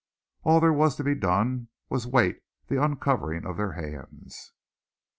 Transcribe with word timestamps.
All 0.41 0.59
there 0.59 0.73
was 0.73 0.95
to 0.95 1.03
be 1.03 1.13
done 1.13 1.67
was 1.87 2.07
wait 2.07 2.39
the 2.65 2.83
uncovering 2.83 3.45
of 3.45 3.57
their 3.57 3.73
hands. 3.73 4.51